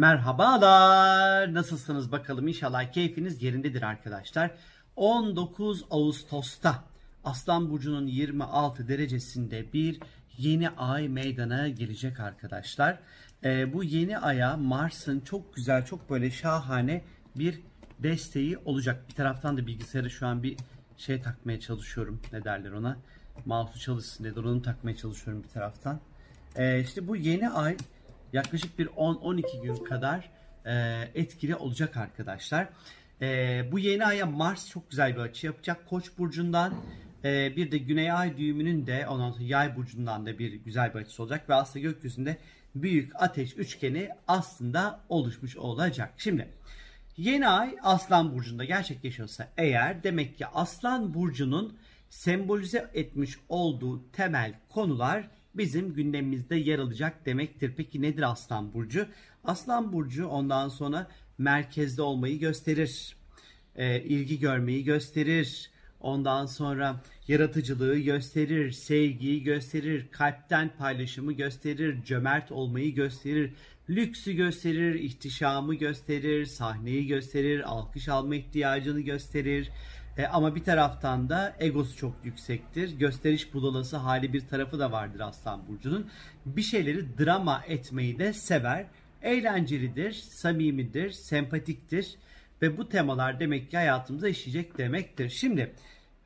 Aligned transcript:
Merhabalar. 0.00 1.54
Nasılsınız 1.54 2.12
bakalım? 2.12 2.48
İnşallah 2.48 2.92
keyfiniz 2.92 3.42
yerindedir 3.42 3.82
arkadaşlar. 3.82 4.50
19 4.96 5.84
Ağustos'ta 5.90 6.84
Aslan 7.24 7.70
Burcu'nun 7.70 8.06
26 8.06 8.88
derecesinde 8.88 9.72
bir 9.72 10.00
yeni 10.38 10.70
ay 10.70 11.08
meydana 11.08 11.68
gelecek 11.68 12.20
arkadaşlar. 12.20 12.98
Ee, 13.44 13.72
bu 13.72 13.84
yeni 13.84 14.18
aya 14.18 14.56
Mars'ın 14.56 15.20
çok 15.20 15.54
güzel, 15.54 15.84
çok 15.84 16.10
böyle 16.10 16.30
şahane 16.30 17.04
bir 17.36 17.60
desteği 17.98 18.58
olacak. 18.58 19.04
Bir 19.08 19.14
taraftan 19.14 19.56
da 19.56 19.66
bilgisayarı 19.66 20.10
şu 20.10 20.26
an 20.26 20.42
bir 20.42 20.56
şey 20.96 21.22
takmaya 21.22 21.60
çalışıyorum. 21.60 22.20
Ne 22.32 22.44
derler 22.44 22.72
ona? 22.72 22.96
Mouse'u 23.44 23.78
çalışsın 23.78 24.24
diye 24.24 24.34
onu 24.34 24.62
takmaya 24.62 24.96
çalışıyorum 24.96 25.42
bir 25.42 25.48
taraftan. 25.48 26.00
Ee, 26.56 26.80
işte 26.80 27.08
bu 27.08 27.16
yeni 27.16 27.50
ay 27.50 27.76
yaklaşık 28.32 28.78
bir 28.78 28.86
10-12 28.86 29.62
gün 29.62 29.76
kadar 29.76 30.30
e, 30.66 30.72
etkili 31.14 31.56
olacak 31.56 31.96
arkadaşlar. 31.96 32.68
E, 33.22 33.72
bu 33.72 33.78
yeni 33.78 34.06
aya 34.06 34.26
Mars 34.26 34.68
çok 34.68 34.90
güzel 34.90 35.16
bir 35.16 35.20
açı 35.20 35.46
yapacak. 35.46 35.88
Koç 35.88 36.18
burcundan 36.18 36.74
e, 37.24 37.56
bir 37.56 37.70
de 37.70 37.78
Güney 37.78 38.12
Ay 38.12 38.36
düğümünün 38.36 38.86
de 38.86 39.06
ondan 39.08 39.30
sonra 39.30 39.44
Yay 39.44 39.76
burcundan 39.76 40.26
da 40.26 40.38
bir 40.38 40.52
güzel 40.52 40.94
bir 40.94 40.98
açısı 40.98 41.22
olacak 41.22 41.48
ve 41.48 41.54
aslında 41.54 41.82
gökyüzünde 41.82 42.36
büyük 42.74 43.12
ateş 43.22 43.56
üçgeni 43.56 44.08
aslında 44.28 45.00
oluşmuş 45.08 45.56
olacak. 45.56 46.14
Şimdi 46.16 46.48
yeni 47.16 47.48
ay 47.48 47.76
Aslan 47.82 48.34
burcunda 48.34 48.64
gerçekleşiyorsa 48.64 49.48
eğer 49.56 50.02
demek 50.02 50.38
ki 50.38 50.46
Aslan 50.46 51.14
burcunun 51.14 51.78
sembolize 52.10 52.90
etmiş 52.94 53.38
olduğu 53.48 54.10
temel 54.12 54.54
konular 54.68 55.28
bizim 55.54 55.94
gündemimizde 55.94 56.56
yer 56.56 56.78
alacak 56.78 57.26
demektir. 57.26 57.74
Peki 57.76 58.02
nedir 58.02 58.30
Aslan 58.30 58.74
Burcu? 58.74 59.06
Aslan 59.44 59.92
Burcu 59.92 60.26
ondan 60.26 60.68
sonra 60.68 61.10
merkezde 61.38 62.02
olmayı 62.02 62.38
gösterir. 62.38 63.16
E, 63.76 64.02
ilgi 64.02 64.40
görmeyi 64.40 64.84
gösterir. 64.84 65.70
Ondan 66.00 66.46
sonra 66.46 67.02
yaratıcılığı 67.28 67.98
gösterir, 67.98 68.70
sevgiyi 68.70 69.42
gösterir, 69.42 70.06
kalpten 70.10 70.70
paylaşımı 70.78 71.32
gösterir, 71.32 72.04
cömert 72.04 72.52
olmayı 72.52 72.94
gösterir, 72.94 73.52
lüksü 73.90 74.32
gösterir, 74.32 74.94
ihtişamı 74.94 75.74
gösterir, 75.74 76.46
sahneyi 76.46 77.06
gösterir, 77.06 77.70
alkış 77.70 78.08
alma 78.08 78.34
ihtiyacını 78.34 79.00
gösterir, 79.00 79.70
e, 80.20 80.26
ama 80.26 80.54
bir 80.54 80.64
taraftan 80.64 81.28
da 81.28 81.56
egosu 81.58 81.96
çok 81.96 82.14
yüksektir. 82.24 82.98
Gösteriş 82.98 83.54
budalası 83.54 83.96
hali 83.96 84.32
bir 84.32 84.46
tarafı 84.48 84.78
da 84.78 84.92
vardır 84.92 85.20
Aslan 85.20 85.68
Burcu'nun. 85.68 86.10
Bir 86.46 86.62
şeyleri 86.62 87.18
drama 87.18 87.62
etmeyi 87.68 88.18
de 88.18 88.32
sever. 88.32 88.86
Eğlencelidir, 89.22 90.12
samimidir, 90.12 91.10
sempatiktir. 91.10 92.16
Ve 92.62 92.78
bu 92.78 92.88
temalar 92.88 93.40
demek 93.40 93.70
ki 93.70 93.76
hayatımıza 93.76 94.28
işleyecek 94.28 94.78
demektir. 94.78 95.28
Şimdi 95.28 95.74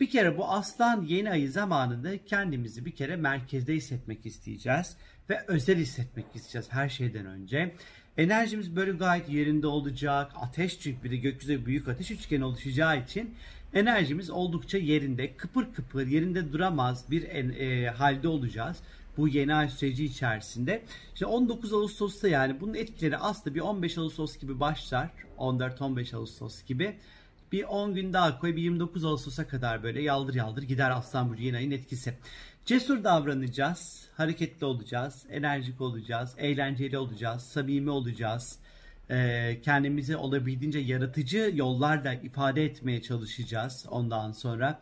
bir 0.00 0.10
kere 0.10 0.38
bu 0.38 0.48
aslan 0.48 1.02
yeni 1.02 1.30
ayı 1.30 1.50
zamanında 1.50 2.24
kendimizi 2.24 2.84
bir 2.84 2.90
kere 2.90 3.16
merkezde 3.16 3.74
hissetmek 3.74 4.26
isteyeceğiz. 4.26 4.96
Ve 5.30 5.44
özel 5.46 5.78
hissetmek 5.78 6.26
isteyeceğiz 6.34 6.66
her 6.70 6.88
şeyden 6.88 7.26
önce. 7.26 7.74
Enerjimiz 8.16 8.76
böyle 8.76 8.92
gayet 8.92 9.28
yerinde 9.28 9.66
olacak. 9.66 10.32
Ateş 10.34 10.80
çünkü 10.80 11.04
bir 11.04 11.10
de 11.10 11.16
gökyüzünde 11.16 11.66
büyük 11.66 11.88
ateş 11.88 12.10
üçgeni 12.10 12.44
oluşacağı 12.44 13.02
için 13.02 13.34
enerjimiz 13.74 14.30
oldukça 14.30 14.78
yerinde, 14.78 15.36
kıpır 15.36 15.72
kıpır, 15.74 16.06
yerinde 16.06 16.52
duramaz 16.52 17.10
bir 17.10 17.28
en, 17.28 17.48
e, 17.48 17.86
halde 17.86 18.28
olacağız. 18.28 18.76
Bu 19.16 19.28
yeni 19.28 19.54
ay 19.54 19.68
süreci 19.68 20.04
içerisinde. 20.04 20.82
İşte 21.14 21.26
19 21.26 21.72
Ağustos'ta 21.72 22.28
yani 22.28 22.60
bunun 22.60 22.74
etkileri 22.74 23.16
aslında 23.16 23.54
bir 23.54 23.60
15 23.60 23.98
Ağustos 23.98 24.38
gibi 24.38 24.60
başlar. 24.60 25.10
14-15 25.38 26.16
Ağustos 26.16 26.64
gibi. 26.64 26.96
Bir 27.52 27.64
10 27.64 27.94
gün 27.94 28.12
daha 28.12 28.38
koy 28.38 28.56
bir 28.56 28.62
29 28.62 29.04
Ağustos'a 29.04 29.48
kadar 29.48 29.82
böyle 29.82 30.02
yaldır 30.02 30.34
yaldır 30.34 30.62
gider 30.62 30.90
Aslan 30.90 31.30
Burcu 31.30 31.42
yeni 31.42 31.56
ayın 31.56 31.70
etkisi. 31.70 32.14
Cesur 32.64 33.04
davranacağız, 33.04 34.08
hareketli 34.16 34.66
olacağız, 34.66 35.26
enerjik 35.30 35.80
olacağız, 35.80 36.34
eğlenceli 36.38 36.98
olacağız, 36.98 37.42
samimi 37.42 37.90
olacağız 37.90 38.58
e, 39.14 39.60
kendimizi 39.62 40.16
olabildiğince 40.16 40.78
yaratıcı 40.78 41.52
yollarla 41.54 42.14
ifade 42.14 42.64
etmeye 42.64 43.02
çalışacağız 43.02 43.86
ondan 43.90 44.32
sonra. 44.32 44.80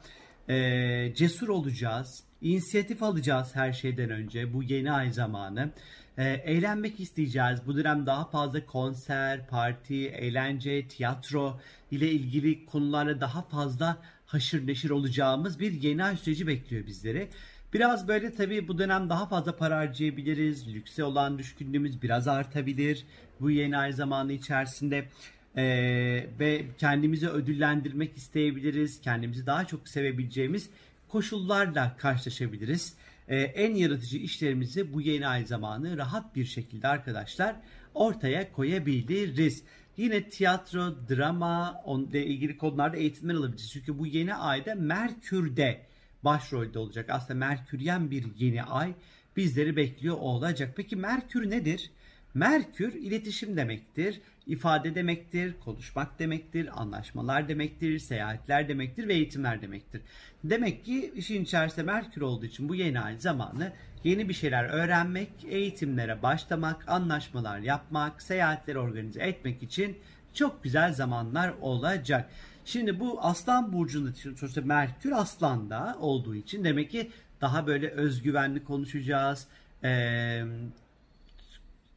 E, 0.48 1.12
cesur 1.14 1.48
olacağız, 1.48 2.24
inisiyatif 2.40 3.02
alacağız 3.02 3.56
her 3.56 3.72
şeyden 3.72 4.10
önce 4.10 4.52
bu 4.52 4.62
yeni 4.62 4.92
ay 4.92 5.12
zamanı. 5.12 5.70
E, 6.18 6.24
eğlenmek 6.24 7.00
isteyeceğiz. 7.00 7.60
Bu 7.66 7.76
dönem 7.76 8.06
daha 8.06 8.30
fazla 8.30 8.66
konser, 8.66 9.46
parti, 9.46 10.08
eğlence, 10.08 10.88
tiyatro 10.88 11.60
ile 11.90 12.10
ilgili 12.10 12.66
konularla 12.66 13.20
daha 13.20 13.42
fazla 13.42 13.98
haşır 14.26 14.66
neşir 14.66 14.90
olacağımız 14.90 15.60
bir 15.60 15.72
yeni 15.72 16.04
ay 16.04 16.16
süreci 16.16 16.46
bekliyor 16.46 16.86
bizleri. 16.86 17.28
Biraz 17.72 18.08
böyle 18.08 18.34
tabii 18.34 18.68
bu 18.68 18.78
dönem 18.78 19.08
daha 19.10 19.26
fazla 19.26 19.56
para 19.56 19.76
harcayabiliriz. 19.76 20.74
Lükse 20.74 21.04
olan 21.04 21.38
düşkünlüğümüz 21.38 22.02
biraz 22.02 22.28
artabilir. 22.28 23.04
Bu 23.40 23.50
yeni 23.50 23.78
ay 23.78 23.92
zamanı 23.92 24.32
içerisinde 24.32 25.08
ee, 25.56 26.26
ve 26.40 26.64
kendimizi 26.78 27.28
ödüllendirmek 27.28 28.16
isteyebiliriz. 28.16 29.00
Kendimizi 29.00 29.46
daha 29.46 29.64
çok 29.64 29.88
sevebileceğimiz 29.88 30.70
koşullarla 31.08 31.96
karşılaşabiliriz. 31.96 32.94
Ee, 33.28 33.36
en 33.36 33.74
yaratıcı 33.74 34.18
işlerimizi 34.18 34.92
bu 34.92 35.00
yeni 35.00 35.28
ay 35.28 35.46
zamanı 35.46 35.96
rahat 35.96 36.36
bir 36.36 36.44
şekilde 36.44 36.88
arkadaşlar 36.88 37.56
ortaya 37.94 38.52
koyabiliriz. 38.52 39.62
Yine 39.96 40.28
tiyatro, 40.28 40.94
drama, 41.08 41.82
onunla 41.84 42.18
ilgili 42.18 42.56
konularda 42.56 42.96
eğitimler 42.96 43.34
alabiliriz. 43.34 43.70
Çünkü 43.70 43.98
bu 43.98 44.06
yeni 44.06 44.34
ayda 44.34 44.74
Merkür'de 44.74 45.91
başrolde 46.24 46.78
olacak. 46.78 47.10
Aslında 47.10 47.38
Merküryen 47.38 48.10
bir 48.10 48.24
yeni 48.38 48.62
ay 48.62 48.94
bizleri 49.36 49.76
bekliyor 49.76 50.16
olacak. 50.16 50.72
Peki 50.76 50.96
Merkür 50.96 51.50
nedir? 51.50 51.90
Merkür 52.34 52.94
iletişim 52.94 53.56
demektir, 53.56 54.20
ifade 54.46 54.94
demektir, 54.94 55.54
konuşmak 55.64 56.18
demektir, 56.18 56.80
anlaşmalar 56.80 57.48
demektir, 57.48 57.98
seyahatler 57.98 58.68
demektir 58.68 59.08
ve 59.08 59.14
eğitimler 59.14 59.62
demektir. 59.62 60.02
Demek 60.44 60.84
ki 60.84 61.12
işin 61.16 61.44
içerisinde 61.44 61.82
Merkür 61.82 62.20
olduğu 62.20 62.46
için 62.46 62.68
bu 62.68 62.74
yeni 62.74 63.00
ay 63.00 63.18
zamanı 63.18 63.72
yeni 64.04 64.28
bir 64.28 64.34
şeyler 64.34 64.64
öğrenmek, 64.64 65.30
eğitimlere 65.48 66.22
başlamak, 66.22 66.88
anlaşmalar 66.88 67.58
yapmak, 67.58 68.22
seyahatleri 68.22 68.78
organize 68.78 69.22
etmek 69.22 69.62
için 69.62 69.96
çok 70.34 70.64
güzel 70.64 70.92
zamanlar 70.94 71.54
olacak. 71.60 72.30
Şimdi 72.64 73.00
bu 73.00 73.22
Aslan 73.22 73.72
burcunda 73.72 74.12
sonuçta 74.36 74.60
Merkür 74.60 75.12
Aslan'da 75.12 75.96
olduğu 76.00 76.34
için 76.34 76.64
demek 76.64 76.90
ki 76.90 77.10
daha 77.40 77.66
böyle 77.66 77.88
özgüvenli 77.88 78.64
konuşacağız. 78.64 79.46
Ee, 79.84 80.42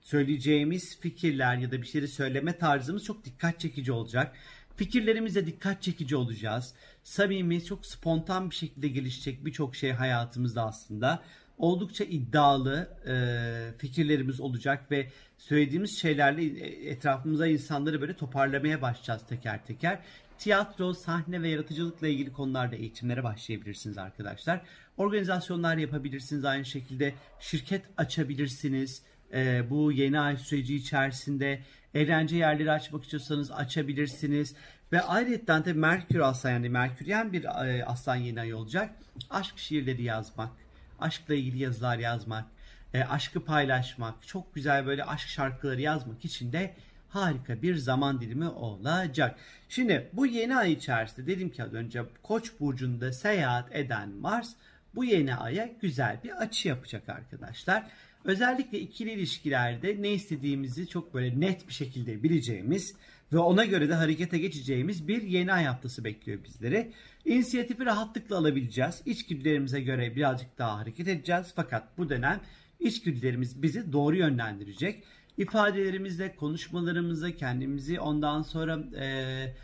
söyleyeceğimiz 0.01 1.00
fikirler 1.00 1.57
ya 1.57 1.72
da 1.72 1.81
bir 1.81 1.88
şeyleri 1.88 2.12
söyleme 2.12 2.57
tarzımız 2.57 3.03
çok 3.03 3.25
dikkat 3.25 3.59
çekici 3.59 3.91
olacak. 3.91 4.35
Fikirlerimize 4.75 5.46
dikkat 5.46 5.81
çekici 5.81 6.16
olacağız. 6.16 6.73
Samimi, 7.03 7.66
çok 7.66 7.85
spontan 7.85 8.50
bir 8.50 8.56
şekilde 8.56 8.88
gelişecek 8.88 9.46
birçok 9.46 9.75
şey 9.75 9.91
hayatımızda 9.91 10.66
aslında. 10.66 11.23
Oldukça 11.58 12.04
iddialı 12.04 12.90
e, 13.08 13.78
fikirlerimiz 13.78 14.40
olacak 14.40 14.92
ve 14.92 15.08
söylediğimiz 15.38 15.98
şeylerle 15.98 16.44
etrafımıza 16.90 17.48
insanları 17.48 18.02
böyle 18.02 18.16
toparlamaya 18.16 18.82
başlayacağız 18.82 19.22
teker 19.30 19.66
teker. 19.66 20.00
Tiyatro, 20.38 20.94
sahne 20.94 21.42
ve 21.42 21.50
yaratıcılıkla 21.50 22.08
ilgili 22.08 22.34
konularda 22.34 22.76
eğitimlere 22.76 23.24
başlayabilirsiniz 23.24 23.98
arkadaşlar. 23.98 24.62
Organizasyonlar 24.98 25.78
yapabilirsiniz 25.78 26.46
aynı 26.46 26.66
şekilde. 26.66 27.14
Şirket 27.40 27.82
açabilirsiniz. 27.98 29.04
Ee, 29.34 29.70
bu 29.70 29.92
yeni 29.92 30.20
ay 30.20 30.38
süreci 30.38 30.76
içerisinde 30.76 31.62
eğlence 31.94 32.36
yerleri 32.36 32.72
açmak 32.72 33.03
istiyorsanız 33.03 33.52
açabilirsiniz. 33.52 34.56
Ve 34.91 35.02
ayrıca 35.02 35.66
de 35.66 35.74
Merkür 35.74 36.20
Aslan 36.20 36.52
yani 36.52 36.70
Merküryen 36.70 37.34
bir 37.34 37.44
e, 37.44 37.85
Aslan 37.85 38.16
yeni 38.16 38.41
ay 38.41 38.53
olacak. 38.53 38.96
Aşk 39.29 39.58
şiirleri 39.58 40.03
yazmak, 40.03 40.52
aşkla 41.00 41.34
ilgili 41.34 41.64
yazılar 41.64 41.97
yazmak, 41.97 42.46
e, 42.94 43.03
aşkı 43.03 43.46
paylaşmak, 43.46 44.28
çok 44.28 44.56
güzel 44.56 44.86
böyle 44.86 45.03
aşk 45.03 45.28
şarkıları 45.28 45.82
yazmak 45.82 46.26
için 46.26 46.52
de 46.53 46.76
harika 47.09 47.62
bir 47.62 47.76
zaman 47.76 48.22
dilimi 48.22 48.50
olacak. 48.50 49.40
Şimdi 49.70 50.09
bu 50.14 50.26
yeni 50.26 50.56
ay 50.56 50.72
içerisinde 50.74 51.28
dedim 51.28 51.50
ki 51.50 51.64
az 51.64 51.74
önce 51.74 52.03
Koç 52.24 52.52
burcunda 52.59 53.14
seyahat 53.14 53.76
eden 53.76 54.09
Mars 54.09 54.53
bu 54.96 55.06
yeni 55.06 55.36
aya 55.36 55.70
güzel 55.82 56.18
bir 56.24 56.32
açı 56.32 56.68
yapacak 56.68 57.09
arkadaşlar. 57.09 57.84
Özellikle 58.26 58.80
ikili 58.80 59.12
ilişkilerde 59.12 60.02
ne 60.02 60.14
istediğimizi 60.14 60.88
çok 60.88 61.14
böyle 61.14 61.40
net 61.40 61.68
bir 61.68 61.74
şekilde 61.74 62.24
bileceğimiz 62.24 62.96
ve 63.34 63.38
ona 63.38 63.66
göre 63.66 63.90
de 63.90 63.94
harekete 63.94 64.38
geçeceğimiz 64.38 65.08
bir 65.08 65.22
yeni 65.22 65.54
ay 65.54 65.64
haftası 65.66 66.04
bekliyor 66.04 66.44
bizleri. 66.44 66.92
İnisiyatifi 67.26 67.86
rahatlıkla 67.86 68.38
alabileceğiz. 68.38 69.02
İçgüdülerimize 69.06 69.82
göre 69.82 70.16
birazcık 70.16 70.58
daha 70.58 70.78
hareket 70.78 71.08
edeceğiz. 71.08 71.54
Fakat 71.56 71.98
bu 71.98 72.10
dönem 72.10 72.42
içgüdülerimiz 72.80 73.62
bizi 73.62 73.94
doğru 73.94 74.16
yönlendirecek. 74.16 75.04
İfadelerimizle, 75.38 76.36
konuşmalarımızla 76.36 77.32
kendimizi 77.32 78.00
ondan 78.00 78.42
sonra 78.42 78.80
e, 79.00 79.56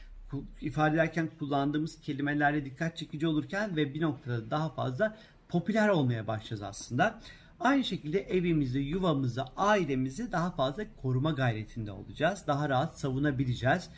ifade 0.62 0.96
ederken 0.96 1.30
kullandığımız 1.40 2.02
kelimelerle 2.02 2.66
dikkat 2.66 2.98
çekici 2.98 3.28
olurken 3.28 3.76
ve 3.76 3.94
bir 3.94 4.02
noktada 4.02 4.52
daha 4.52 4.70
fazla 4.70 5.18
popüler 5.50 5.90
olmaya 5.90 6.28
başlayacağız 6.28 6.62
aslında. 6.62 7.22
Aynı 7.64 7.84
şekilde 7.84 8.20
evimizi, 8.20 8.80
yuvamızı, 8.80 9.46
ailemizi 9.58 10.32
daha 10.32 10.52
fazla 10.52 10.84
koruma 11.02 11.32
gayretinde 11.32 11.92
olacağız. 11.92 12.44
Daha 12.48 12.70
rahat 12.70 13.00
savunabileceğiz. 13.00 13.90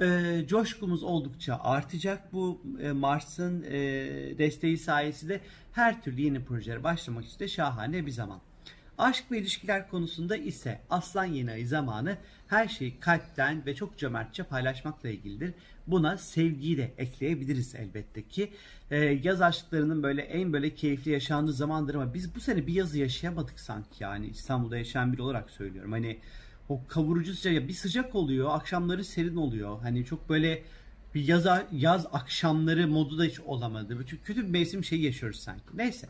E, 0.00 0.44
coşkumuz 0.48 1.02
oldukça 1.02 1.60
artacak. 1.62 2.32
Bu 2.32 2.62
e, 2.82 2.92
Mars'ın 2.92 3.62
e, 3.62 3.78
desteği 4.38 4.78
sayesinde 4.78 5.40
her 5.72 6.02
türlü 6.02 6.20
yeni 6.20 6.44
projelere 6.44 6.84
başlamak 6.84 7.24
için 7.24 7.38
de 7.38 7.48
şahane 7.48 8.06
bir 8.06 8.10
zaman. 8.10 8.40
Aşk 9.00 9.24
ve 9.30 9.38
ilişkiler 9.38 9.88
konusunda 9.88 10.36
ise 10.36 10.80
Aslan 10.90 11.24
yeni 11.24 11.50
ay 11.50 11.64
zamanı 11.64 12.16
her 12.48 12.68
şeyi 12.68 13.00
kalpten 13.00 13.66
ve 13.66 13.74
çok 13.74 13.98
cömertçe 13.98 14.42
paylaşmakla 14.42 15.08
ilgilidir. 15.08 15.54
Buna 15.86 16.18
sevgiyi 16.18 16.76
de 16.76 16.92
ekleyebiliriz 16.98 17.74
elbette 17.74 18.28
ki. 18.28 18.52
Ee, 18.90 18.96
yaz 18.96 19.42
aşklarının 19.42 20.02
böyle 20.02 20.22
en 20.22 20.52
böyle 20.52 20.74
keyifli 20.74 21.10
yaşandığı 21.10 21.52
zamandır 21.52 21.94
ama 21.94 22.14
biz 22.14 22.34
bu 22.34 22.40
sene 22.40 22.66
bir 22.66 22.72
yazı 22.72 22.98
yaşayamadık 22.98 23.60
sanki 23.60 24.02
yani 24.02 24.26
İstanbul'da 24.26 24.78
yaşayan 24.78 25.12
biri 25.12 25.22
olarak 25.22 25.50
söylüyorum. 25.50 25.92
Hani 25.92 26.18
o 26.68 26.86
kavurucu 26.88 27.34
sıcak 27.34 27.68
bir 27.68 27.72
sıcak 27.72 28.14
oluyor 28.14 28.50
akşamları 28.50 29.04
serin 29.04 29.36
oluyor. 29.36 29.80
Hani 29.82 30.04
çok 30.04 30.28
böyle 30.28 30.62
bir 31.14 31.28
yaz, 31.28 31.46
yaz 31.72 32.06
akşamları 32.12 32.88
modu 32.88 33.18
da 33.18 33.24
hiç 33.24 33.40
olamadı. 33.40 33.96
Çünkü 33.98 34.22
kötü 34.22 34.42
bir 34.42 34.50
mevsim 34.50 34.84
şeyi 34.84 35.04
yaşıyoruz 35.04 35.40
sanki. 35.40 35.64
Neyse. 35.74 36.08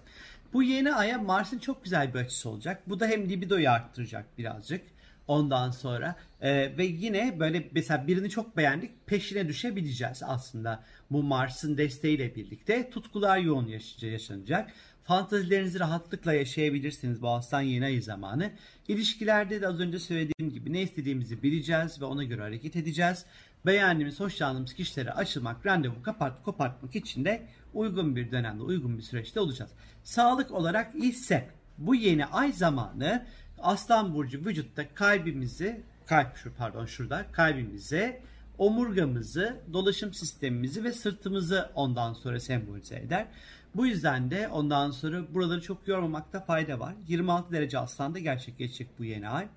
Bu 0.52 0.62
yeni 0.62 0.94
aya 0.94 1.18
Mars'ın 1.18 1.58
çok 1.58 1.84
güzel 1.84 2.14
bir 2.14 2.18
açısı 2.18 2.48
olacak. 2.48 2.82
Bu 2.86 3.00
da 3.00 3.06
hem 3.06 3.28
libidoyu 3.28 3.70
arttıracak 3.70 4.38
birazcık. 4.38 4.82
Ondan 5.28 5.70
sonra 5.70 6.16
e, 6.40 6.78
ve 6.78 6.84
yine 6.84 7.40
böyle 7.40 7.68
mesela 7.72 8.06
birini 8.06 8.30
çok 8.30 8.56
beğendik 8.56 9.06
peşine 9.06 9.48
düşebileceğiz 9.48 10.22
aslında 10.26 10.84
bu 11.10 11.22
Mars'ın 11.22 11.78
desteğiyle 11.78 12.34
birlikte 12.34 12.90
tutkular 12.90 13.38
yoğun 13.38 13.66
yaşanacak. 14.00 14.70
Fantazilerinizi 15.04 15.80
rahatlıkla 15.80 16.32
yaşayabilirsiniz 16.32 17.22
bu 17.22 17.28
aslan 17.28 17.60
yeni 17.60 17.84
ay 17.84 18.00
zamanı. 18.00 18.50
İlişkilerde 18.88 19.60
de 19.60 19.68
az 19.68 19.80
önce 19.80 19.98
söylediğim 19.98 20.52
gibi 20.52 20.72
ne 20.72 20.82
istediğimizi 20.82 21.42
bileceğiz 21.42 22.00
ve 22.00 22.04
ona 22.04 22.24
göre 22.24 22.42
hareket 22.42 22.76
edeceğiz. 22.76 23.24
Beğendiğimiz, 23.66 24.20
hoşlandığımız 24.20 24.74
kişilere 24.74 25.12
açılmak, 25.12 25.66
randevu 25.66 26.02
kapart, 26.02 26.42
kopartmak 26.44 26.96
için 26.96 27.24
de 27.24 27.46
uygun 27.74 28.16
bir 28.16 28.30
dönemde, 28.30 28.62
uygun 28.62 28.98
bir 28.98 29.02
süreçte 29.02 29.40
olacağız. 29.40 29.70
Sağlık 30.04 30.50
olarak 30.50 30.94
ise 30.94 31.48
bu 31.78 31.94
yeni 31.94 32.26
ay 32.26 32.52
zamanı 32.52 33.26
Aslan 33.58 34.14
Burcu 34.14 34.44
vücutta 34.44 34.94
kalbimizi, 34.94 35.80
kalp 36.06 36.36
şu 36.36 36.54
pardon 36.54 36.86
şurada, 36.86 37.26
kalbimizi, 37.32 38.20
omurgamızı, 38.58 39.56
dolaşım 39.72 40.14
sistemimizi 40.14 40.84
ve 40.84 40.92
sırtımızı 40.92 41.70
ondan 41.74 42.12
sonra 42.12 42.40
sembolize 42.40 42.96
eder. 42.96 43.26
Bu 43.74 43.86
yüzden 43.86 44.30
de 44.30 44.48
ondan 44.48 44.90
sonra 44.90 45.34
buraları 45.34 45.60
çok 45.62 45.88
yormamakta 45.88 46.40
fayda 46.40 46.80
var. 46.80 46.94
26 47.08 47.52
derece 47.52 47.78
aslanda 47.78 48.18
gerçekleşecek 48.18 48.98
bu 48.98 49.04
yeni 49.04 49.28
ay. 49.28 49.48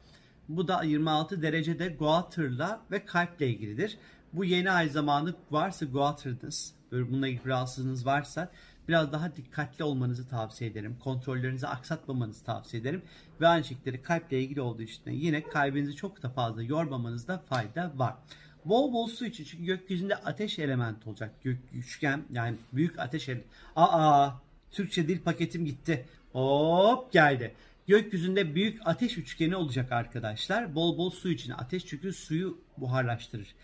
Bu 0.49 0.67
da 0.67 0.83
26 0.83 1.41
derecede 1.41 1.87
Goater'la 1.87 2.81
ve 2.91 3.05
kalple 3.05 3.49
ilgilidir. 3.49 3.97
Bu 4.33 4.45
yeni 4.45 4.71
ay 4.71 4.89
zamanı 4.89 5.35
varsa 5.51 5.85
Goater'ınız, 5.85 6.73
böyle 6.91 7.11
bununla 7.11 7.27
ilgili 7.27 7.45
rahatsızlığınız 7.45 8.05
varsa 8.05 8.51
biraz 8.87 9.11
daha 9.11 9.35
dikkatli 9.35 9.83
olmanızı 9.83 10.29
tavsiye 10.29 10.69
ederim. 10.69 10.97
Kontrollerinizi 11.03 11.67
aksatmamanızı 11.67 12.45
tavsiye 12.45 12.81
ederim. 12.81 13.01
Ve 13.41 13.47
aynı 13.47 13.63
şekilde 13.63 14.01
kalple 14.01 14.41
ilgili 14.41 14.61
olduğu 14.61 14.81
için 14.81 15.11
yine 15.11 15.43
kalbinizi 15.43 15.95
çok 15.95 16.23
da 16.23 16.29
fazla 16.29 16.63
yormamanızda 16.63 17.37
fayda 17.37 17.91
var. 17.95 18.15
Bol 18.65 18.93
bol 18.93 19.07
su 19.07 19.25
için 19.25 19.43
çünkü 19.43 19.65
gökyüzünde 19.65 20.15
ateş 20.15 20.59
element 20.59 21.07
olacak. 21.07 21.31
Gök 21.43 21.57
üçgen 21.73 22.23
yani 22.33 22.57
büyük 22.73 22.99
ateş 22.99 23.29
element. 23.29 23.47
Aa 23.75 24.31
Türkçe 24.71 25.07
dil 25.07 25.19
paketim 25.19 25.65
gitti. 25.65 26.05
Hop 26.33 27.11
geldi. 27.11 27.53
Gökyüzünde 27.87 28.55
büyük 28.55 28.81
ateş 28.85 29.17
üçgeni 29.17 29.55
olacak 29.55 29.91
arkadaşlar. 29.91 30.75
Bol 30.75 30.97
bol 30.97 31.09
su 31.09 31.29
için 31.29 31.51
ateş 31.51 31.85
çünkü 31.85 32.13
suyu 32.13 32.61
buharlaştırır. 32.77 33.55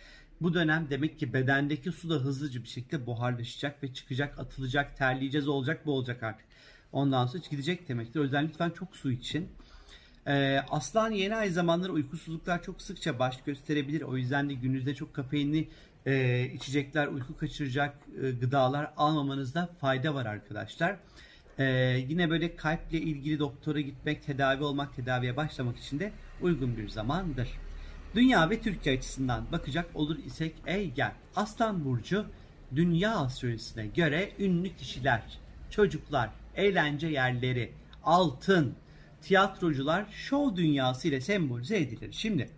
Bu 0.42 0.54
dönem 0.54 0.88
demek 0.90 1.20
ki 1.20 1.34
bedendeki 1.34 1.92
su 1.92 2.10
da 2.10 2.16
hızlıca 2.16 2.64
bir 2.64 2.68
şekilde 2.68 3.06
buharlaşacak 3.06 3.84
ve 3.84 3.94
çıkacak, 3.94 4.40
atılacak, 4.40 4.98
terleyeceğiz 4.98 5.48
olacak, 5.48 5.86
bu 5.86 5.94
olacak 5.94 6.24
artık. 6.24 6.46
Ondan 6.92 7.26
sonra 7.26 7.44
gidecek 7.52 7.90
demektir. 7.90 8.20
O 8.20 8.24
yüzden 8.24 8.48
lütfen 8.48 8.70
çok 8.70 8.96
su 8.96 9.12
için. 9.12 9.50
Ee, 10.28 10.60
aslan 10.70 11.12
yeni 11.12 11.36
ay 11.36 11.50
zamanları 11.50 11.92
uykusuzluklar 11.92 12.64
çok 12.64 12.82
sıkça 12.82 13.20
baş 13.20 13.42
gösterebilir. 13.42 14.02
O 14.02 14.18
yüzden 14.18 14.50
de 14.50 14.54
gününüzde 14.54 14.96
çok 14.96 15.14
kafeinli 15.14 15.70
e, 16.06 16.44
içecekler, 16.54 17.08
uyku 17.08 17.38
kaçıracak 17.38 17.96
e, 18.24 18.32
gıdalar 18.32 18.94
almamanızda 18.98 19.70
fayda 19.82 20.14
var 20.14 20.26
arkadaşlar. 20.26 20.96
Ee, 21.60 21.66
yine 22.10 22.30
böyle 22.30 22.56
kalple 22.56 22.98
ilgili 23.02 23.40
doktora 23.40 23.82
gitmek, 23.82 24.26
tedavi 24.26 24.64
olmak, 24.64 24.96
tedaviye 24.96 25.38
başlamak 25.38 25.78
için 25.78 26.00
de 26.00 26.12
uygun 26.42 26.78
bir 26.78 26.90
zamandır. 26.90 27.50
Dünya 28.16 28.50
ve 28.50 28.62
Türkiye 28.62 28.98
açısından 28.98 29.52
bakacak 29.52 29.96
olur 29.96 30.18
isek 30.18 30.56
gel. 30.96 31.12
Aslan 31.36 31.86
Burcu 31.86 32.26
dünya 32.76 33.16
astrolojisine 33.16 33.88
göre 33.88 34.32
ünlü 34.40 34.76
kişiler, 34.76 35.22
çocuklar, 35.70 36.30
eğlence 36.56 37.08
yerleri, 37.08 37.72
altın, 38.04 38.76
tiyatrocular 39.22 40.06
şov 40.12 40.56
dünyası 40.56 41.08
ile 41.08 41.22
sembolize 41.22 41.78
edilir. 41.78 42.10
Şimdi 42.12 42.50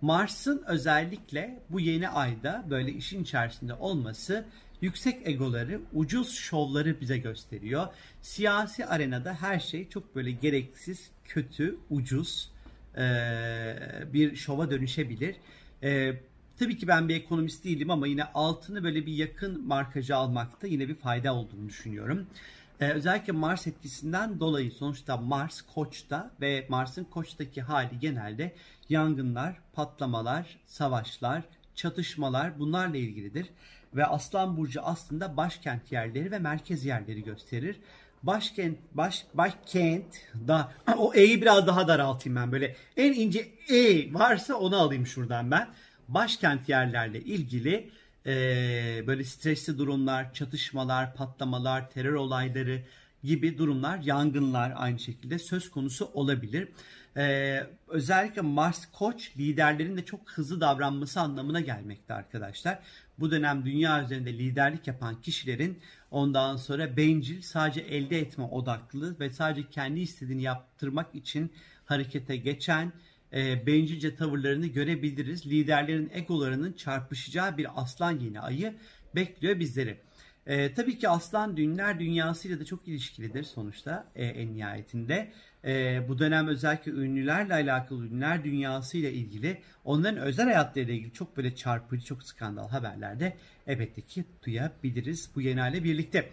Mars'ın 0.00 0.62
özellikle 0.66 1.62
bu 1.70 1.80
yeni 1.80 2.08
ayda 2.08 2.64
böyle 2.70 2.92
işin 2.92 3.22
içerisinde 3.22 3.74
olması 3.74 4.44
yüksek 4.80 5.28
egoları, 5.28 5.80
ucuz 5.92 6.34
şovları 6.34 7.00
bize 7.00 7.18
gösteriyor. 7.18 7.86
Siyasi 8.22 8.86
arenada 8.86 9.34
her 9.34 9.60
şey 9.60 9.88
çok 9.88 10.16
böyle 10.16 10.30
gereksiz, 10.30 11.10
kötü, 11.24 11.78
ucuz 11.90 12.50
bir 14.12 14.36
şova 14.36 14.70
dönüşebilir. 14.70 15.36
Tabii 16.58 16.78
ki 16.78 16.88
ben 16.88 17.08
bir 17.08 17.14
ekonomist 17.14 17.64
değilim 17.64 17.90
ama 17.90 18.06
yine 18.06 18.24
altını 18.24 18.84
böyle 18.84 19.06
bir 19.06 19.12
yakın 19.12 19.66
markacı 19.66 20.16
almakta 20.16 20.66
yine 20.66 20.88
bir 20.88 20.94
fayda 20.94 21.34
olduğunu 21.34 21.68
düşünüyorum. 21.68 22.26
Ee, 22.80 22.90
özellikle 22.90 23.32
Mars 23.32 23.66
etkisinden 23.66 24.40
dolayı 24.40 24.72
sonuçta 24.72 25.16
Mars 25.16 25.62
Koç'ta 25.62 26.30
ve 26.40 26.66
Mars'ın 26.68 27.04
Koç'taki 27.04 27.62
hali 27.62 27.98
genelde 27.98 28.54
yangınlar, 28.88 29.56
patlamalar, 29.72 30.58
savaşlar, 30.66 31.42
çatışmalar 31.74 32.58
bunlarla 32.58 32.96
ilgilidir. 32.96 33.46
Ve 33.94 34.06
Aslan 34.06 34.56
Burcu 34.56 34.80
aslında 34.82 35.36
başkent 35.36 35.92
yerleri 35.92 36.30
ve 36.30 36.38
merkez 36.38 36.84
yerleri 36.84 37.24
gösterir. 37.24 37.76
Başkent, 38.22 38.78
baş, 38.92 39.26
başkent 39.34 40.06
da 40.48 40.72
o 40.98 41.14
E'yi 41.14 41.42
biraz 41.42 41.66
daha 41.66 41.88
daraltayım 41.88 42.36
ben 42.36 42.52
böyle. 42.52 42.76
En 42.96 43.12
ince 43.12 43.48
E 43.68 44.14
varsa 44.14 44.54
onu 44.54 44.76
alayım 44.76 45.06
şuradan 45.06 45.50
ben. 45.50 45.68
Başkent 46.08 46.68
yerlerle 46.68 47.20
ilgili 47.20 47.90
e, 48.26 49.04
böyle 49.06 49.24
stresli 49.24 49.78
durumlar, 49.78 50.34
çatışmalar, 50.34 51.14
patlamalar, 51.14 51.90
terör 51.90 52.14
olayları 52.14 52.82
gibi 53.24 53.58
durumlar, 53.58 53.98
yangınlar 53.98 54.72
aynı 54.76 54.98
şekilde 54.98 55.38
söz 55.38 55.70
konusu 55.70 56.10
olabilir. 56.14 56.68
Ee, 57.16 57.66
özellikle 57.88 58.40
Mars 58.42 58.86
Koç 58.92 59.36
liderlerin 59.38 59.96
de 59.96 60.04
çok 60.04 60.30
hızlı 60.30 60.60
davranması 60.60 61.20
anlamına 61.20 61.60
gelmekte 61.60 62.14
arkadaşlar. 62.14 62.78
Bu 63.18 63.30
dönem 63.30 63.64
dünya 63.64 64.04
üzerinde 64.04 64.32
liderlik 64.32 64.86
yapan 64.86 65.20
kişilerin 65.20 65.78
ondan 66.10 66.56
sonra 66.56 66.96
bencil, 66.96 67.42
sadece 67.42 67.80
elde 67.80 68.18
etme 68.18 68.44
odaklı 68.44 69.20
ve 69.20 69.30
sadece 69.30 69.68
kendi 69.70 70.00
istediğini 70.00 70.42
yaptırmak 70.42 71.14
için 71.14 71.52
harekete 71.84 72.36
geçen 72.36 72.92
e, 73.36 73.66
bencilce 73.66 74.16
tavırlarını 74.16 74.66
görebiliriz. 74.66 75.46
Liderlerin 75.46 76.10
egolarının 76.14 76.72
çarpışacağı 76.72 77.58
bir 77.58 77.82
aslan 77.82 78.18
yeni 78.20 78.40
ayı 78.40 78.74
bekliyor 79.14 79.60
bizleri. 79.60 79.96
E, 80.46 80.74
tabii 80.74 80.98
ki 80.98 81.08
aslan 81.08 81.56
dünler 81.56 82.00
dünyasıyla 82.00 82.60
da 82.60 82.64
çok 82.64 82.88
ilişkilidir 82.88 83.42
sonuçta 83.42 84.06
e, 84.14 84.26
en 84.26 84.54
nihayetinde. 84.54 85.32
E, 85.64 86.00
bu 86.08 86.18
dönem 86.18 86.46
özellikle 86.46 86.92
ünlülerle 86.92 87.54
alakalı 87.54 88.06
ünlüler 88.06 88.44
dünyasıyla 88.44 89.10
ilgili 89.10 89.60
onların 89.84 90.20
özel 90.20 90.46
hayatlarıyla 90.46 90.94
ilgili 90.94 91.12
çok 91.12 91.36
böyle 91.36 91.54
çarpıcı 91.54 92.04
çok 92.04 92.22
skandal 92.22 92.68
haberlerde 92.68 93.36
elbette 93.66 94.00
ki 94.00 94.24
duyabiliriz 94.46 95.30
bu 95.34 95.40
yeni 95.40 95.84
birlikte. 95.84 96.30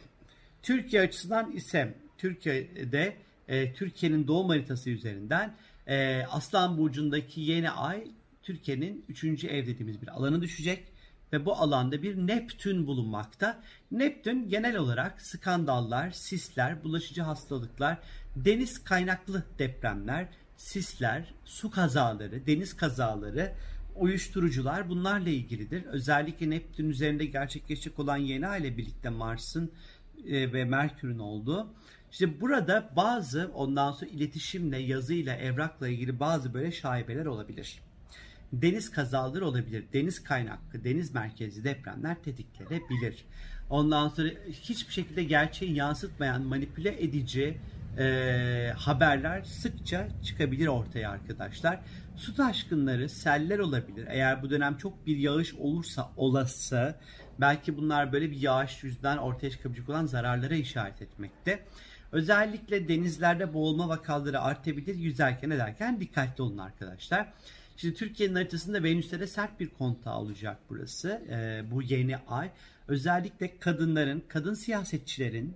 Türkiye 0.61 1.01
açısından 1.01 1.51
ise 1.51 1.93
Türkiye'de 2.17 3.15
e, 3.47 3.73
Türkiye'nin 3.73 4.27
doğum 4.27 4.49
haritası 4.49 4.89
üzerinden 4.89 5.55
e, 5.87 6.25
Aslan 6.31 6.77
Burcu'ndaki 6.77 7.41
yeni 7.41 7.71
ay 7.71 8.07
Türkiye'nin 8.43 9.05
3. 9.09 9.43
ev 9.43 9.67
dediğimiz 9.67 10.01
bir 10.01 10.07
alanı 10.07 10.41
düşecek 10.41 10.83
ve 11.33 11.45
bu 11.45 11.55
alanda 11.55 12.01
bir 12.01 12.17
Neptün 12.17 12.87
bulunmakta. 12.87 13.61
Neptün 13.91 14.49
genel 14.49 14.77
olarak 14.77 15.21
skandallar, 15.21 16.11
sisler, 16.11 16.83
bulaşıcı 16.83 17.21
hastalıklar, 17.21 17.97
deniz 18.35 18.83
kaynaklı 18.83 19.43
depremler, 19.59 20.27
sisler, 20.57 21.33
su 21.45 21.71
kazaları, 21.71 22.47
deniz 22.47 22.75
kazaları, 22.75 23.53
uyuşturucular 23.95 24.89
bunlarla 24.89 25.29
ilgilidir. 25.29 25.85
Özellikle 25.85 26.49
Neptün 26.49 26.89
üzerinde 26.89 27.25
gerçekleşecek 27.25 27.99
olan 27.99 28.17
yeni 28.17 28.47
ay 28.47 28.61
ile 28.61 28.77
birlikte 28.77 29.09
Mars'ın 29.09 29.71
e, 30.27 30.53
ve 30.53 30.65
Merkür'ün 30.65 31.19
olduğu. 31.19 31.67
İşte 32.11 32.41
burada 32.41 32.89
bazı 32.95 33.51
ondan 33.53 33.91
sonra 33.91 34.09
iletişimle, 34.09 34.77
yazıyla, 34.77 35.35
evrakla 35.35 35.87
ilgili 35.87 36.19
bazı 36.19 36.53
böyle 36.53 36.71
şaibeler 36.71 37.25
olabilir. 37.25 37.79
Deniz 38.53 38.91
kazaları 38.91 39.47
olabilir. 39.47 39.83
Deniz 39.93 40.23
kaynaklı, 40.23 40.83
deniz 40.83 41.13
merkezli 41.13 41.63
depremler 41.63 42.15
tetiklenebilir. 42.23 43.25
Ondan 43.69 44.09
sonra 44.09 44.29
hiçbir 44.51 44.93
şekilde 44.93 45.23
gerçeği 45.23 45.75
yansıtmayan, 45.75 46.41
manipüle 46.41 47.03
edici 47.03 47.57
e, 47.97 48.73
haberler 48.77 49.43
sıkça 49.43 50.07
çıkabilir 50.23 50.67
ortaya 50.67 51.09
arkadaşlar. 51.09 51.79
Su 52.15 52.35
taşkınları, 52.35 53.09
seller 53.09 53.59
olabilir. 53.59 54.07
Eğer 54.09 54.43
bu 54.43 54.49
dönem 54.49 54.77
çok 54.77 55.07
bir 55.07 55.17
yağış 55.17 55.53
olursa 55.53 56.11
olası 56.17 56.95
belki 57.39 57.77
bunlar 57.77 58.13
böyle 58.13 58.31
bir 58.31 58.41
yağış 58.41 58.83
yüzünden 58.83 59.17
ortaya 59.17 59.49
çıkabilecek 59.49 59.89
olan 59.89 60.05
zararlara 60.05 60.55
işaret 60.55 61.01
etmekte. 61.01 61.59
Özellikle 62.11 62.87
denizlerde 62.87 63.53
boğulma 63.53 63.89
vakaları 63.89 64.41
artabilir. 64.41 64.95
Yüzerken 64.95 65.49
ederken 65.49 65.99
dikkatli 65.99 66.41
olun 66.41 66.57
arkadaşlar. 66.57 67.33
Şimdi 67.77 67.95
Türkiye'nin 67.95 68.35
haritasında 68.35 68.83
Venüs'te 68.83 69.27
sert 69.27 69.59
bir 69.59 69.69
kontağı 69.69 70.17
olacak 70.17 70.57
burası. 70.69 71.21
Ee, 71.29 71.71
bu 71.71 71.81
yeni 71.81 72.17
ay. 72.17 72.49
Özellikle 72.87 73.57
kadınların, 73.59 74.23
kadın 74.27 74.53
siyasetçilerin, 74.53 75.55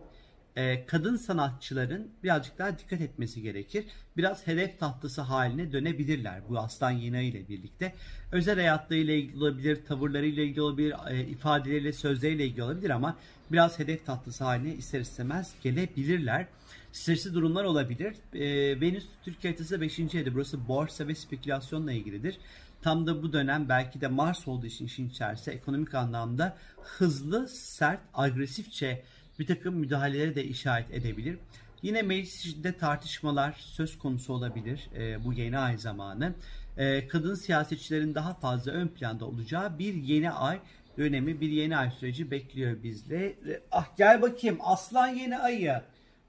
e, 0.58 0.86
kadın 0.86 1.16
sanatçıların 1.16 2.08
birazcık 2.24 2.58
daha 2.58 2.80
dikkat 2.80 3.02
etmesi 3.02 3.42
gerekir. 3.42 3.86
Biraz 4.18 4.48
hedef 4.48 4.80
tahtası 4.80 5.22
haline 5.22 5.72
dönebilirler 5.72 6.42
bu 6.50 6.60
aslan 6.60 6.92
yeni 6.92 7.18
ay 7.18 7.30
ile 7.30 7.50
birlikte. 7.50 7.94
Özel 8.32 8.56
hayatlarıyla 8.56 9.14
ilgili 9.14 9.38
olabilir, 9.38 9.86
tavırlarıyla 9.88 10.44
ilgili 10.44 10.62
olabilir, 10.62 10.94
e, 11.10 11.28
ifadeleriyle, 11.28 11.94
sözleriyle 11.94 12.46
ilgili 12.46 12.64
olabilir 12.64 12.90
ama 12.90 13.18
biraz 13.52 13.80
hedef 13.80 14.06
tahtası 14.06 14.44
haline 14.44 14.76
ister 14.76 15.00
istemez 15.00 15.54
gelebilirler. 15.64 16.46
Stresli 16.92 17.34
durumlar 17.34 17.64
olabilir. 17.64 18.16
E, 18.34 18.82
Venüs 18.82 19.06
Türkiye 19.24 19.54
haritası 19.54 19.82
5. 19.82 20.00
evde. 20.00 20.34
Burası 20.34 20.68
borsa 20.68 21.08
ve 21.08 21.16
spekülasyonla 21.16 21.92
ilgilidir. 21.92 22.38
Tam 22.82 23.08
da 23.08 23.24
bu 23.24 23.34
dönem 23.34 23.70
belki 23.70 24.02
de 24.02 24.08
Mars 24.08 24.48
olduğu 24.48 24.66
için 24.66 24.86
işin 24.86 25.10
içerisinde 25.10 25.56
ekonomik 25.56 25.96
anlamda 25.96 26.58
hızlı, 26.78 27.48
sert, 27.48 28.00
agresifçe 28.14 29.04
bir 29.40 29.48
takım 29.48 29.76
müdahaleleri 29.76 30.36
de 30.36 30.44
işaret 30.44 30.92
edebilir. 30.92 31.38
Yine 31.82 32.02
meclis 32.02 32.46
içinde 32.46 32.78
tartışmalar 32.78 33.56
söz 33.60 33.98
konusu 33.98 34.34
olabilir 34.34 34.90
e, 34.98 35.24
bu 35.26 35.34
yeni 35.34 35.58
ay 35.58 35.78
zamanı. 35.78 36.34
E, 36.78 37.08
kadın 37.08 37.36
siyasetçilerin 37.36 38.16
daha 38.16 38.34
fazla 38.34 38.72
ön 38.72 38.88
planda 38.88 39.26
olacağı 39.26 39.80
bir 39.80 39.94
yeni 39.94 40.32
ay 40.32 40.60
dönemi, 40.98 41.42
bir 41.42 41.50
yeni 41.50 41.78
ay 41.78 41.92
süreci 41.92 42.32
bekliyor 42.32 42.84
bizle. 42.84 43.36
Ah 43.72 43.98
gel 43.98 44.22
bakayım 44.22 44.58
aslan 44.62 45.08
yeni 45.08 45.38
ayı. 45.38 45.82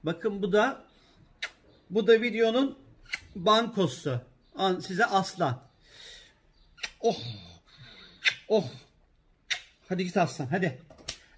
Bakın 0.03 0.41
bu 0.41 0.51
da 0.51 0.83
bu 1.89 2.07
da 2.07 2.21
videonun 2.21 2.77
bankosu. 3.35 4.21
Size 4.81 5.05
aslan. 5.05 5.61
Oh. 7.01 7.17
Oh. 8.47 8.65
Hadi 9.89 10.03
git 10.03 10.17
aslan 10.17 10.45
hadi. 10.45 10.79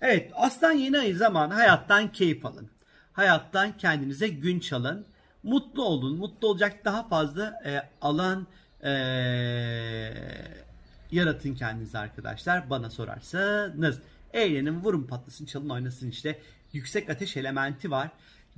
Evet 0.01 0.31
aslan 0.35 0.71
yeni 0.71 0.99
ay 0.99 1.13
zamanı 1.13 1.53
hayattan 1.53 2.11
keyif 2.11 2.45
alın. 2.45 2.69
Hayattan 3.13 3.77
kendinize 3.77 4.27
gün 4.27 4.59
çalın. 4.59 5.05
Mutlu 5.43 5.85
olun. 5.85 6.17
Mutlu 6.17 6.47
olacak 6.47 6.85
daha 6.85 7.07
fazla 7.07 7.61
e, 7.65 7.81
alan 8.01 8.47
e, 8.83 8.91
yaratın 11.11 11.55
kendinize 11.55 11.97
arkadaşlar. 11.97 12.69
Bana 12.69 12.89
sorarsanız. 12.89 13.99
Eğlenin, 14.33 14.81
vurun 14.81 15.03
patlasın, 15.03 15.45
çalın 15.45 15.69
oynasın 15.69 16.09
işte. 16.09 16.39
Yüksek 16.73 17.09
ateş 17.09 17.37
elementi 17.37 17.91
var. 17.91 18.09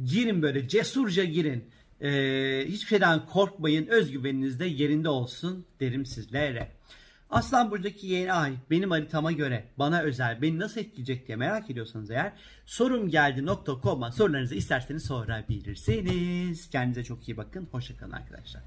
Girin 0.05 0.41
böyle 0.41 0.67
cesurca 0.67 1.23
girin. 1.23 1.69
Ee, 2.01 2.65
hiçbir 2.67 2.87
şeyden 2.87 3.25
korkmayın. 3.25 3.87
Özgüveniniz 3.87 4.59
de 4.59 4.65
yerinde 4.65 5.09
olsun 5.09 5.65
derim 5.79 6.05
sizlere. 6.05 6.71
Aslan 7.33 7.71
buradaki 7.71 8.07
yeni 8.07 8.33
ay 8.33 8.53
benim 8.69 8.91
haritama 8.91 9.31
göre 9.31 9.63
bana 9.77 10.01
özel 10.01 10.41
beni 10.41 10.59
nasıl 10.59 10.81
etkileyecek 10.81 11.27
diye 11.27 11.37
merak 11.37 11.69
ediyorsanız 11.69 12.11
eğer 12.11 12.33
sorumgeldi.com'a 12.65 14.11
sorularınızı 14.11 14.55
isterseniz 14.55 15.05
sorabilirsiniz. 15.05 16.69
Kendinize 16.69 17.03
çok 17.03 17.29
iyi 17.29 17.37
bakın. 17.37 17.67
Hoşçakalın 17.71 18.11
arkadaşlar. 18.11 18.63